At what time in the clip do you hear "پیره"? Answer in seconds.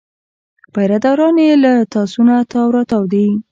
0.73-0.97